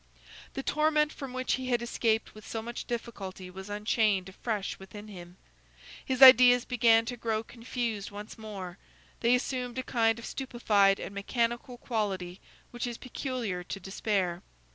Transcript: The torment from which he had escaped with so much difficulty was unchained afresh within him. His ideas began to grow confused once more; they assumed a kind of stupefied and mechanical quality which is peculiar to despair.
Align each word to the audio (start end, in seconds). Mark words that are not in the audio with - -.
The 0.55 0.63
torment 0.63 1.13
from 1.13 1.31
which 1.31 1.53
he 1.53 1.67
had 1.67 1.83
escaped 1.83 2.33
with 2.33 2.43
so 2.47 2.63
much 2.63 2.85
difficulty 2.87 3.51
was 3.51 3.69
unchained 3.69 4.29
afresh 4.29 4.79
within 4.79 5.07
him. 5.09 5.37
His 6.03 6.23
ideas 6.23 6.65
began 6.65 7.05
to 7.05 7.15
grow 7.15 7.43
confused 7.43 8.09
once 8.09 8.35
more; 8.35 8.79
they 9.19 9.35
assumed 9.35 9.77
a 9.77 9.83
kind 9.83 10.17
of 10.17 10.25
stupefied 10.25 10.99
and 10.99 11.13
mechanical 11.13 11.77
quality 11.77 12.41
which 12.71 12.87
is 12.87 12.97
peculiar 12.97 13.63
to 13.65 13.79
despair. 13.79 14.41